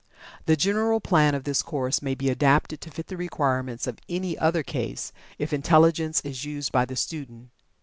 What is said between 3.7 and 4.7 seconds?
of any other